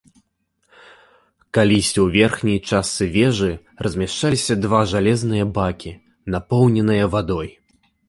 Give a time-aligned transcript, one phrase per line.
[1.57, 3.51] Калісьці ў верхняй частцы вежы
[3.87, 5.97] размяшчаліся два жалезныя бакі,
[6.35, 7.49] напоўненыя вадой.